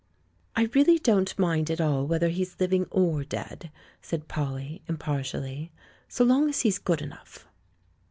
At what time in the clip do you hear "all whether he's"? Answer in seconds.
1.79-2.59